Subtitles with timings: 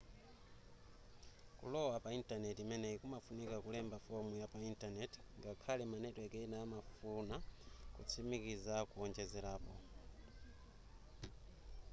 [1.59, 7.35] kulowa pa netiweki imeneyi kumafunika kulemba fomu yapa intanenti ngakhale ma netiweki ena amafuna
[7.95, 9.73] kutsimikiza kowonjezerapo